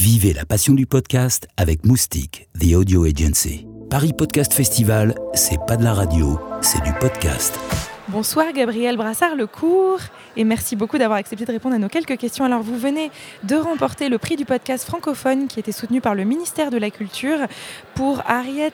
Vivez 0.00 0.32
la 0.32 0.46
passion 0.46 0.72
du 0.72 0.86
podcast 0.86 1.46
avec 1.58 1.84
Moustique, 1.84 2.48
The 2.58 2.72
Audio 2.74 3.04
Agency. 3.04 3.66
Paris 3.90 4.14
Podcast 4.14 4.54
Festival, 4.54 5.14
c'est 5.34 5.58
pas 5.66 5.76
de 5.76 5.84
la 5.84 5.92
radio, 5.92 6.40
c'est 6.62 6.82
du 6.82 6.90
podcast. 7.00 7.60
Bonsoir 8.08 8.50
Gabriel 8.54 8.96
Brassard-Lecourt 8.96 10.00
et 10.38 10.44
merci 10.44 10.74
beaucoup 10.74 10.96
d'avoir 10.96 11.18
accepté 11.18 11.44
de 11.44 11.52
répondre 11.52 11.74
à 11.74 11.78
nos 11.78 11.90
quelques 11.90 12.16
questions. 12.16 12.46
Alors 12.46 12.62
vous 12.62 12.78
venez 12.78 13.10
de 13.42 13.56
remporter 13.56 14.08
le 14.08 14.16
prix 14.16 14.36
du 14.36 14.46
podcast 14.46 14.86
francophone 14.86 15.48
qui 15.48 15.60
était 15.60 15.70
soutenu 15.70 16.00
par 16.00 16.14
le 16.14 16.24
ministère 16.24 16.70
de 16.70 16.78
la 16.78 16.90
Culture 16.90 17.40
pour 17.94 18.22
Harriet 18.26 18.72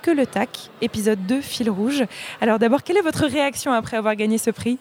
que 0.00 0.10
le 0.10 0.24
tac, 0.24 0.70
épisode 0.80 1.26
2, 1.26 1.42
fil 1.42 1.68
rouge. 1.68 2.04
Alors 2.40 2.58
d'abord, 2.58 2.82
quelle 2.82 2.96
est 2.96 3.02
votre 3.02 3.26
réaction 3.26 3.72
après 3.72 3.98
avoir 3.98 4.16
gagné 4.16 4.38
ce 4.38 4.50
prix? 4.50 4.78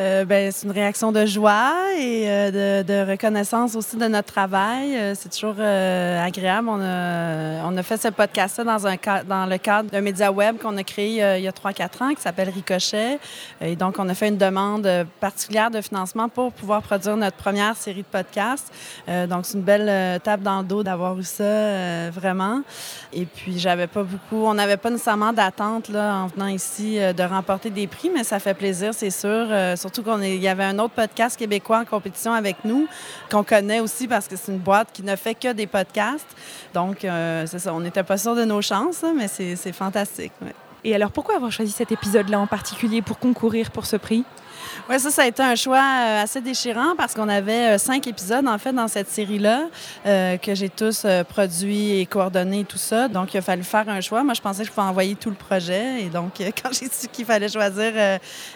Euh, 0.00 0.24
ben, 0.24 0.50
c'est 0.50 0.66
une 0.66 0.72
réaction 0.72 1.12
de 1.12 1.26
joie 1.26 1.74
et 1.98 2.24
euh, 2.26 2.82
de, 2.82 3.10
reconnaissance 3.10 3.76
aussi 3.76 3.96
de 3.96 4.06
notre 4.06 4.32
travail. 4.32 4.96
Euh, 4.96 5.14
c'est 5.14 5.28
toujours 5.28 5.60
agréable. 5.60 6.68
On 6.70 6.80
a, 6.80 7.66
on 7.66 7.76
a 7.76 7.82
fait 7.82 7.98
ce 7.98 8.08
podcast-là 8.08 8.64
dans, 8.64 9.24
dans 9.28 9.46
le 9.46 9.58
cadre 9.58 9.90
d'un 9.90 10.00
média 10.00 10.32
web 10.32 10.56
qu'on 10.56 10.76
a 10.78 10.84
créé 10.84 11.38
il 11.38 11.42
y 11.42 11.48
a 11.48 11.50
3-4 11.50 12.02
ans 12.02 12.14
qui 12.14 12.22
s'appelle 12.22 12.48
Ricochet. 12.48 13.18
Et 13.60 13.76
donc, 13.76 13.96
on 13.98 14.08
a 14.08 14.14
fait 14.14 14.28
une 14.28 14.38
demande 14.38 14.88
particulière 15.20 15.70
de 15.70 15.82
financement 15.82 16.30
pour 16.30 16.52
pouvoir 16.52 16.80
produire 16.82 17.16
notre 17.16 17.36
première 17.36 17.76
série 17.76 18.02
de 18.02 18.06
podcasts. 18.10 18.72
donc, 19.28 19.44
c'est 19.44 19.58
une 19.58 19.64
belle 19.64 20.20
tape 20.20 20.42
dans 20.42 20.60
le 20.60 20.64
dos 20.64 20.82
d'avoir 20.82 21.18
eu 21.18 21.24
ça, 21.24 22.10
vraiment. 22.10 22.62
Et 23.12 23.26
puis, 23.26 23.58
j'avais 23.58 23.86
pas 23.86 24.02
beaucoup, 24.02 24.46
on 24.46 24.54
n'avait 24.54 24.78
pas 24.78 24.90
nécessairement 24.90 25.32
d'attente 25.32 25.90
en 25.90 26.28
venant 26.28 26.46
ici 26.46 26.98
de 26.98 27.22
remporter 27.22 27.70
des 27.70 27.86
prix, 27.86 28.10
mais 28.14 28.24
ça 28.24 28.38
fait 28.38 28.54
plaisir, 28.54 28.94
c'est 28.94 29.10
sûr 29.10 29.48
qu'il 29.90 30.42
y 30.42 30.48
avait 30.48 30.64
un 30.64 30.78
autre 30.78 30.94
podcast 30.94 31.36
québécois 31.38 31.80
en 31.80 31.84
compétition 31.84 32.32
avec 32.32 32.64
nous, 32.64 32.86
qu'on 33.30 33.44
connaît 33.44 33.80
aussi 33.80 34.08
parce 34.08 34.28
que 34.28 34.36
c'est 34.36 34.52
une 34.52 34.58
boîte 34.58 34.88
qui 34.92 35.02
ne 35.02 35.16
fait 35.16 35.34
que 35.34 35.52
des 35.52 35.66
podcasts. 35.66 36.36
Donc, 36.74 37.04
euh, 37.04 37.44
c'est 37.46 37.58
ça, 37.58 37.74
on 37.74 37.80
n'était 37.80 38.02
pas 38.02 38.18
sûr 38.18 38.34
de 38.34 38.44
nos 38.44 38.62
chances, 38.62 39.04
mais 39.16 39.28
c'est 39.28 39.72
fantastique. 39.72 40.32
Et 40.84 40.94
alors, 40.94 41.10
pourquoi 41.10 41.36
avoir 41.36 41.52
choisi 41.52 41.72
cet 41.72 41.92
épisode-là 41.92 42.40
en 42.40 42.46
particulier 42.46 43.02
pour 43.02 43.18
concourir 43.18 43.70
pour 43.70 43.86
ce 43.86 43.96
prix? 43.96 44.24
Oui, 44.88 44.98
ça, 44.98 45.10
ça 45.10 45.22
a 45.22 45.26
été 45.26 45.40
un 45.40 45.54
choix 45.54 45.78
euh, 45.78 46.22
assez 46.22 46.40
déchirant 46.40 46.96
parce 46.96 47.14
qu'on 47.14 47.28
avait 47.28 47.74
euh, 47.74 47.78
cinq 47.78 48.06
épisodes, 48.08 48.46
en 48.48 48.58
fait, 48.58 48.72
dans 48.72 48.88
cette 48.88 49.08
série-là, 49.08 49.68
euh, 50.04 50.36
que 50.36 50.54
j'ai 50.54 50.68
tous 50.68 51.06
produits 51.28 52.00
et 52.00 52.06
coordonnés 52.06 52.60
et 52.60 52.64
tout 52.64 52.78
ça. 52.78 53.06
Donc, 53.06 53.32
il 53.34 53.38
a 53.38 53.42
fallu 53.42 53.62
faire 53.62 53.88
un 53.88 54.00
choix. 54.00 54.24
Moi, 54.24 54.34
je 54.34 54.40
pensais 54.40 54.62
que 54.62 54.68
je 54.68 54.72
pouvais 54.72 54.86
envoyer 54.86 55.14
tout 55.14 55.30
le 55.30 55.36
projet. 55.36 56.02
Et 56.02 56.08
donc, 56.08 56.32
quand 56.62 56.70
j'ai 56.72 56.88
su 56.90 57.06
qu'il 57.06 57.24
fallait 57.24 57.48
choisir, 57.48 57.92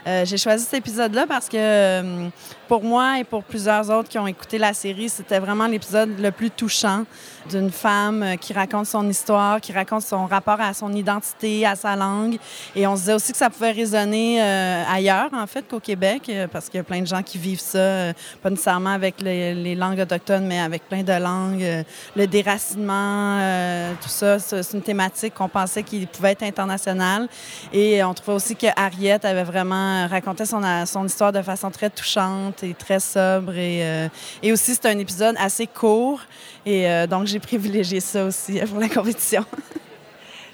j'ai 0.04 0.36
choisi 0.36 0.64
cet 0.64 0.74
épisode-là 0.74 1.26
parce 1.28 1.48
que 1.48 2.28
pour 2.66 2.82
moi 2.82 3.20
et 3.20 3.24
pour 3.24 3.44
plusieurs 3.44 3.90
autres 3.90 4.08
qui 4.08 4.18
ont 4.18 4.26
écouté 4.26 4.58
la 4.58 4.72
série, 4.72 5.08
c'était 5.08 5.38
vraiment 5.38 5.66
l'épisode 5.66 6.18
le 6.18 6.30
plus 6.30 6.50
touchant 6.50 7.04
d'une 7.48 7.70
femme 7.70 8.36
qui 8.40 8.52
raconte 8.52 8.86
son 8.86 9.08
histoire, 9.08 9.60
qui 9.60 9.72
raconte 9.72 10.02
son 10.02 10.26
rapport 10.26 10.60
à 10.60 10.72
son 10.72 10.92
identité, 10.94 11.66
à 11.66 11.76
sa 11.76 11.94
langue. 11.94 12.38
Et 12.74 12.86
on 12.86 12.96
se 12.96 13.02
disait 13.02 13.14
aussi 13.14 13.32
que 13.32 13.38
ça 13.38 13.50
pouvait 13.50 13.72
résonner 13.72 14.40
ailleurs, 14.40 15.28
en 15.32 15.46
fait, 15.46 15.66
qu'au 15.68 15.80
Québec, 15.80 15.93
euh, 16.02 16.48
parce 16.48 16.68
qu'il 16.68 16.78
y 16.78 16.80
a 16.80 16.84
plein 16.84 17.00
de 17.00 17.06
gens 17.06 17.22
qui 17.22 17.38
vivent 17.38 17.60
ça, 17.60 17.78
euh, 17.78 18.12
pas 18.42 18.50
nécessairement 18.50 18.90
avec 18.90 19.20
les, 19.20 19.74
langues 19.74 20.00
autochtones, 20.00 20.46
mais 20.46 20.60
avec 20.60 20.88
plein 20.88 21.02
de 21.02 21.12
langues. 21.12 21.62
Euh, 21.62 21.82
le 22.16 22.26
déracinement, 22.26 23.38
tout 24.00 24.08
ça, 24.08 24.38
c'est 24.38 24.72
une 24.72 24.82
thématique 24.82 25.34
qu'on 25.34 25.48
pensait 25.48 25.82
qu'il 25.82 26.06
pouvait 26.06 26.32
être 26.32 26.42
internationale. 26.42 27.28
Et 27.72 28.02
on 28.04 28.14
trouvait 28.14 28.36
aussi 28.36 28.56
que 28.56 28.66
Harriet 28.76 29.24
avait 29.24 29.44
vraiment 29.44 30.06
raconté 30.06 30.44
son, 30.44 30.62
histoire 31.04 31.32
de 31.32 31.42
façon 31.42 31.70
très 31.70 31.90
touchante 31.90 32.62
et 32.62 32.74
très 32.74 33.00
sobre. 33.00 33.56
Et, 33.56 34.08
et 34.42 34.52
aussi, 34.52 34.74
c'est 34.74 34.86
un 34.86 34.98
épisode 34.98 35.36
assez 35.38 35.66
court. 35.66 36.20
Et 36.66 36.86
donc, 37.08 37.26
j'ai 37.26 37.40
privilégié 37.50 38.00
ça 38.00 38.24
aussi 38.24 38.60
pour 38.60 38.80
la 38.80 38.88
compétition. 38.88 39.44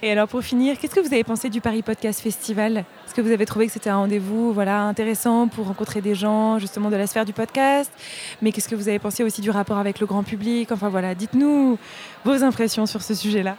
Et 0.03 0.11
alors 0.11 0.27
pour 0.27 0.41
finir, 0.41 0.79
qu'est-ce 0.79 0.95
que 0.95 0.99
vous 0.99 1.13
avez 1.13 1.23
pensé 1.23 1.51
du 1.51 1.61
Paris 1.61 1.83
Podcast 1.83 2.21
Festival? 2.21 2.77
Est-ce 2.77 3.13
que 3.13 3.21
vous 3.21 3.29
avez 3.29 3.45
trouvé 3.45 3.67
que 3.67 3.71
c'était 3.71 3.91
un 3.91 3.97
rendez-vous 3.97 4.51
voilà, 4.51 4.81
intéressant 4.81 5.47
pour 5.47 5.67
rencontrer 5.67 6.01
des 6.01 6.15
gens 6.15 6.57
justement 6.57 6.89
de 6.89 6.95
la 6.95 7.05
sphère 7.05 7.23
du 7.23 7.33
podcast? 7.33 7.91
Mais 8.41 8.51
qu'est-ce 8.51 8.67
que 8.67 8.73
vous 8.73 8.87
avez 8.87 8.97
pensé 8.97 9.23
aussi 9.23 9.41
du 9.41 9.51
rapport 9.51 9.77
avec 9.77 9.99
le 9.99 10.07
grand 10.07 10.23
public? 10.23 10.71
Enfin 10.71 10.89
voilà, 10.89 11.13
dites-nous 11.13 11.77
vos 12.25 12.43
impressions 12.43 12.87
sur 12.87 13.03
ce 13.03 13.13
sujet-là. 13.13 13.57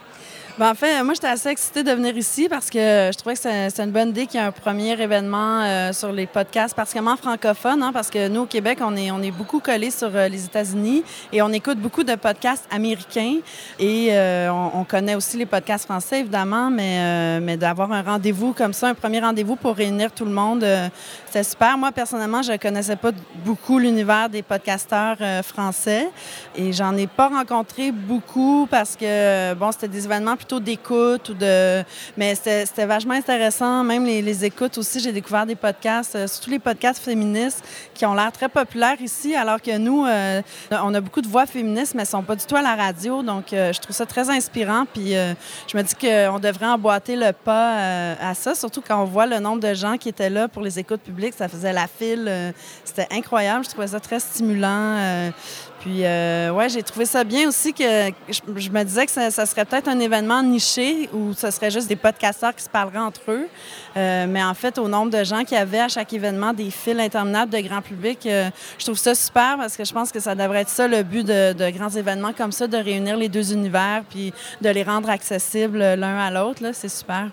Ben, 0.59 0.69
en 0.69 0.75
fait, 0.75 1.01
moi, 1.01 1.15
j'étais 1.15 1.29
assez 1.29 1.49
excitée 1.49 1.81
de 1.81 1.89
venir 1.89 2.15
ici 2.15 2.47
parce 2.47 2.69
que 2.69 2.77
je 2.77 3.17
trouvais 3.17 3.33
que 3.33 3.41
c'est 3.41 3.79
une 3.79 3.89
bonne 3.89 4.09
idée 4.09 4.27
qu'il 4.27 4.39
y 4.39 4.43
ait 4.43 4.45
un 4.45 4.51
premier 4.51 4.91
événement 5.01 5.63
euh, 5.63 5.93
sur 5.93 6.11
les 6.11 6.27
podcasts, 6.27 6.75
particulièrement 6.75 7.17
francophones, 7.17 7.81
hein, 7.81 7.89
parce 7.91 8.11
que 8.11 8.27
nous, 8.27 8.41
au 8.41 8.45
Québec, 8.45 8.77
on 8.81 8.95
est, 8.95 9.09
on 9.09 9.19
est 9.23 9.31
beaucoup 9.31 9.59
collés 9.59 9.89
sur 9.89 10.11
euh, 10.13 10.27
les 10.27 10.45
États-Unis 10.45 11.03
et 11.31 11.41
on 11.41 11.49
écoute 11.49 11.79
beaucoup 11.79 12.03
de 12.03 12.13
podcasts 12.13 12.67
américains. 12.69 13.37
Et 13.79 14.09
euh, 14.11 14.51
on, 14.51 14.83
connaît 14.83 15.15
aussi 15.15 15.37
les 15.37 15.47
podcasts 15.47 15.85
français, 15.85 16.19
évidemment, 16.19 16.69
mais, 16.69 17.39
mais 17.39 17.57
d'avoir 17.57 17.91
un 17.91 18.03
rendez-vous 18.03 18.53
comme 18.53 18.73
ça, 18.73 18.89
un 18.89 18.93
premier 18.93 19.21
rendez-vous 19.21 19.55
pour 19.55 19.75
réunir 19.75 20.11
tout 20.11 20.25
le 20.25 20.31
monde, 20.31 20.63
c'est 21.31 21.43
super. 21.43 21.77
Moi, 21.77 21.91
personnellement, 21.93 22.43
je 22.43 22.51
ne 22.51 22.57
connaissais 22.57 22.97
pas 22.97 23.11
beaucoup 23.43 23.79
l'univers 23.79 24.29
des 24.29 24.43
podcasteurs 24.43 25.17
français 25.43 26.09
et 26.55 26.73
j'en 26.73 26.95
ai 26.97 27.07
pas 27.07 27.29
rencontré 27.29 27.91
beaucoup 27.91 28.67
parce 28.69 28.97
que, 28.97 29.53
bon, 29.53 29.71
c'était 29.71 29.87
des 29.87 30.05
événements 30.05 30.35
plutôt 30.43 30.59
d'écoute 30.59 31.29
ou 31.29 31.33
de. 31.33 31.83
Mais 32.17 32.35
c'était 32.35 32.85
vachement 32.85 33.13
intéressant. 33.13 33.83
Même 33.83 34.05
les, 34.05 34.45
écoutes 34.45 34.77
aussi, 34.77 34.99
j'ai 34.99 35.13
découvert 35.13 35.45
des 35.45 35.55
podcasts, 35.55 36.15
euh, 36.15 36.27
surtout 36.27 36.49
les 36.49 36.59
podcasts 36.59 37.01
féministes 37.01 37.63
qui 37.93 38.05
ont 38.05 38.13
l'air 38.13 38.31
très 38.31 38.49
populaires 38.49 38.99
ici, 38.99 39.35
alors 39.35 39.61
que 39.61 39.77
nous, 39.77 40.05
euh, 40.05 40.41
on 40.71 40.93
a 40.93 40.99
beaucoup 40.99 41.21
de 41.21 41.27
voix 41.27 41.45
féministes, 41.45 41.93
mais 41.95 42.01
elles 42.01 42.07
ne 42.07 42.11
sont 42.11 42.23
pas 42.23 42.35
du 42.35 42.45
tout 42.45 42.57
à 42.57 42.61
la 42.61 42.75
radio. 42.75 43.23
Donc, 43.23 43.53
euh, 43.53 43.71
je 43.71 43.79
trouve 43.79 43.95
ça 43.95 44.05
très 44.05 44.29
inspirant. 44.29 44.85
Puis, 44.93 45.13
je 45.13 45.77
me 45.77 45.81
dis 45.81 45.95
qu'on 45.95 46.39
devrait 46.39 46.65
emboîter 46.65 47.15
le 47.15 47.31
pas 47.31 48.15
à 48.19 48.33
ça, 48.33 48.55
surtout 48.55 48.81
quand 48.85 49.01
on 49.01 49.05
voit 49.05 49.25
le 49.25 49.39
nombre 49.39 49.61
de 49.61 49.73
gens 49.73 49.97
qui 49.97 50.09
étaient 50.09 50.29
là 50.29 50.47
pour 50.47 50.61
les 50.61 50.77
écoutes 50.79 51.01
publiques. 51.01 51.35
Ça 51.37 51.47
faisait 51.47 51.73
la 51.73 51.87
file. 51.87 52.53
C'était 52.83 53.07
incroyable. 53.11 53.63
Je 53.63 53.69
trouvais 53.69 53.87
ça 53.87 53.99
très 53.99 54.19
stimulant. 54.19 55.31
Puis, 55.83 56.05
euh, 56.05 56.49
ouais, 56.51 56.69
j'ai 56.69 56.81
trouvé 56.81 57.05
ça 57.05 57.25
bien 57.25 57.45
aussi 57.45 57.73
que 57.73 57.83
je, 57.83 58.69
me 58.69 58.83
disais 58.83 59.05
que 59.05 59.11
ça, 59.11 59.45
serait 59.45 59.65
peut-être 59.65 59.89
un 59.89 59.99
événement 59.99 60.41
niché 60.41 61.09
où 61.11 61.33
ce 61.33 61.51
serait 61.51 61.71
juste 61.71 61.89
des 61.89 61.97
podcasteurs 61.97 62.55
qui 62.55 62.63
se 62.63 62.69
parleraient 62.69 62.99
entre 62.99 63.19
eux. 63.27 63.47
Euh, 63.97 64.25
mais 64.29 64.41
en 64.41 64.53
fait, 64.53 64.77
au 64.77 64.87
nombre 64.87 65.11
de 65.11 65.25
gens 65.25 65.43
qui 65.43 65.57
avaient 65.57 65.81
à 65.81 65.89
chaque 65.89 66.13
événement 66.13 66.53
des 66.53 66.71
fils 66.71 66.97
interminables 66.97 67.51
de 67.51 67.59
grand 67.59 67.81
public, 67.81 68.25
euh, 68.25 68.49
je 68.79 68.85
trouve 68.85 68.97
ça 68.97 69.13
super 69.13 69.57
parce 69.57 69.75
que 69.75 69.83
je 69.83 69.91
pense 69.91 70.13
que 70.13 70.21
ça 70.21 70.35
devrait 70.35 70.61
être 70.61 70.69
ça 70.69 70.87
le 70.87 71.03
but 71.03 71.27
de, 71.27 71.69
grands 71.71 71.89
événements 71.89 72.31
comme 72.31 72.53
ça, 72.53 72.65
de 72.65 72.77
réunir 72.77 73.17
les 73.17 73.27
deux 73.27 73.51
univers 73.51 74.03
puis 74.09 74.31
de 74.61 74.69
les 74.69 74.83
rendre 74.83 75.09
accessibles 75.09 75.79
l'un 75.79 76.17
à 76.17 76.31
l'autre. 76.31 76.61
C'est 76.71 76.87
super. 76.87 77.27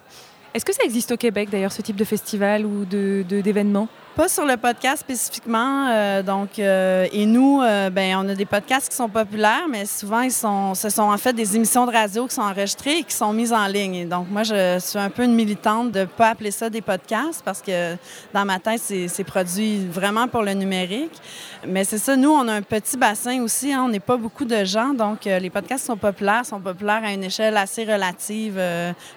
Est-ce 0.53 0.65
que 0.65 0.75
ça 0.75 0.83
existe 0.83 1.13
au 1.13 1.17
Québec 1.17 1.51
d'ailleurs, 1.53 1.71
ce 1.71 1.83
type 1.83 1.95
de 1.95 2.05
festival 2.05 2.67
ou 2.67 2.85
d'événement? 2.85 3.87
Pas 4.17 4.29
sur 4.29 4.45
le 4.45 4.57
podcast 4.57 4.99
spécifiquement. 4.99 5.87
Euh, 5.89 6.23
donc, 6.23 6.59
euh, 6.59 7.07
et 7.13 7.27
nous, 7.27 7.63
euh, 7.63 7.91
ben, 7.91 8.17
on 8.19 8.29
a 8.29 8.35
des 8.35 8.45
podcasts 8.45 8.89
qui 8.89 8.97
sont 8.97 9.09
populaires, 9.09 9.69
mais 9.71 9.87
souvent, 9.87 10.21
ils 10.23 10.33
sont, 10.33 10.75
ce 10.75 10.89
sont 10.89 11.05
en 11.05 11.17
fait 11.17 11.33
des 11.33 11.55
émissions 11.55 11.87
de 11.87 11.93
radio 11.93 12.27
qui 12.27 12.35
sont 12.35 12.43
enregistrées 12.43 12.99
et 12.99 13.05
qui 13.05 13.15
sont 13.15 13.33
mises 13.33 13.53
en 13.53 13.67
ligne. 13.69 14.09
donc, 14.09 14.27
moi, 14.29 14.43
je 14.43 14.79
suis 14.81 14.99
un 14.99 15.11
peu 15.11 15.23
une 15.23 15.35
militante 15.35 15.93
de 15.93 16.01
ne 16.01 16.05
pas 16.07 16.31
appeler 16.31 16.51
ça 16.51 16.69
des 16.69 16.81
podcasts 16.81 17.43
parce 17.45 17.63
que 17.63 17.95
dans 18.35 18.45
ma 18.45 18.59
tête, 18.59 18.81
c'est 18.81 19.25
produit 19.25 19.87
vraiment 19.87 20.27
pour 20.27 20.43
le 20.43 20.55
numérique. 20.55 21.17
Mais 21.65 21.85
c'est 21.85 21.99
ça, 21.99 22.17
nous, 22.17 22.31
on 22.31 22.49
a 22.49 22.55
un 22.55 22.63
petit 22.63 22.97
bassin 22.97 23.41
aussi. 23.43 23.73
Hein, 23.73 23.85
on 23.85 23.89
n'est 23.91 24.01
pas 24.01 24.17
beaucoup 24.17 24.45
de 24.45 24.65
gens. 24.65 24.93
Donc, 24.93 25.25
les 25.27 25.51
podcasts 25.51 25.87
sont 25.87 25.97
populaires, 25.97 26.45
sont 26.45 26.61
populaires 26.61 27.03
à 27.05 27.13
une 27.13 27.25
échelle 27.25 27.57
assez 27.57 27.85
relative 27.85 28.61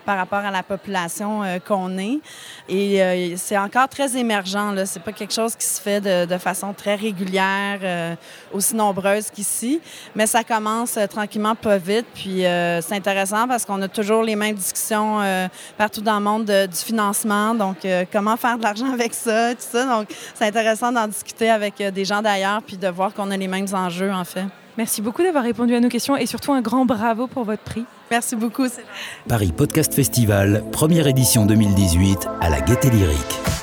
par 0.06 0.18
rapport 0.18 0.40
à 0.40 0.52
la 0.52 0.62
population 0.62 1.42
qu'on 1.68 1.98
est. 1.98 2.20
Et 2.70 3.34
c'est 3.38 3.58
encore 3.58 3.90
très 3.90 4.16
émergent. 4.16 4.74
Là 4.74 4.83
c'est 4.86 5.02
pas 5.02 5.12
quelque 5.12 5.34
chose 5.34 5.56
qui 5.56 5.66
se 5.66 5.82
fait 5.82 6.02
de, 6.02 6.38
façon 6.38 6.74
très 6.74 6.96
régulière, 6.96 7.80
euh, 7.84 8.16
aussi 8.54 8.76
nombreuse 8.76 9.30
qu'ici. 9.30 9.80
Mais 10.16 10.28
ça 10.28 10.44
commence 10.44 10.98
euh, 10.98 11.08
tranquillement, 11.08 11.56
pas 11.56 11.78
vite. 11.78 12.06
Puis 12.14 12.46
euh, 12.46 12.82
c'est 12.82 12.96
intéressant 12.96 13.48
parce 13.48 13.66
qu'on 13.66 13.82
a 13.82 13.88
toujours 13.88 14.24
les 14.24 14.36
mêmes 14.36 14.56
discussions 14.56 15.20
partout 15.78 16.02
dans 16.02 16.18
le 16.18 16.24
monde 16.24 16.46
du 16.46 16.78
financement. 16.78 17.56
Donc, 17.56 17.78
comment 18.12 18.38
faire 18.38 18.58
de 18.58 18.64
l'argent 18.64 18.92
avec 18.92 19.14
ça, 19.14 19.54
tout 19.54 19.62
ça? 19.62 19.86
Donc, 19.86 20.08
c'est 20.34 20.46
intéressant 20.46 20.92
d'en 20.92 21.08
discuter 21.08 21.50
avec 21.50 21.78
des 21.78 22.06
gens 22.06 22.22
d'ailleurs 22.22 22.62
puis 22.62 22.78
de 22.78 22.88
voir 22.88 23.14
qu'on 23.14 23.32
a 23.32 23.38
les 23.38 23.48
mêmes 23.48 23.68
enjeux, 23.74 24.12
en 24.12 24.26
fait. 24.26 24.46
Merci 24.78 25.02
beaucoup 25.02 25.22
d'avoir 25.22 25.44
répondu 25.44 25.76
à 25.76 25.80
nos 25.80 25.90
questions 25.90 26.18
et 26.18 26.26
surtout 26.26 26.52
un 26.52 26.62
grand 26.62 26.86
bravo 26.86 27.28
pour 27.28 27.44
votre 27.44 27.64
prix. 27.64 27.86
Merci 28.10 28.36
beaucoup. 28.36 28.66
Paris 29.28 29.52
Podcast 29.56 29.94
Festival, 29.94 30.64
première 30.72 31.08
édition 31.08 31.46
2018 31.46 32.28
à 32.42 32.50
la 32.50 32.62
Gaîté 32.62 32.90
Lyrique. 32.90 33.63